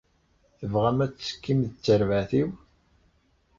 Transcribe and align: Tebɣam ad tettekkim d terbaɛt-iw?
Tebɣam 0.59 0.99
ad 1.05 1.11
tettekkim 1.13 1.59
d 1.65 1.69
terbaɛt-iw? 1.85 2.49